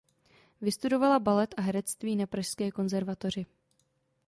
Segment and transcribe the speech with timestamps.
[0.61, 3.45] Vystudovala balet a herectví na Pražské konzervatoři.